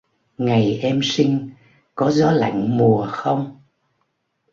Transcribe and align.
Ngày 0.37 0.79
em 0.81 0.99
sinh, 1.03 1.49
có 1.95 2.11
gió 2.11 2.31
lạnh 2.31 2.77
mùa 2.77 3.07
không 3.11 3.57